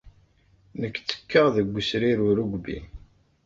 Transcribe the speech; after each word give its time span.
Nekk 0.79 0.95
ttekkaɣ 0.99 1.47
deg 1.55 1.65
wesrir 1.71 2.17
n 2.21 2.25
urugby. 2.29 2.79